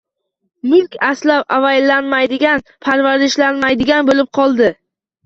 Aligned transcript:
mulk 0.69 0.95
asrab 1.07 1.43
avaylanmaydigan, 1.57 2.63
parvarishlanmaydigan 2.87 4.09
bo‘lib 4.11 4.31
qoldi. 4.41 4.71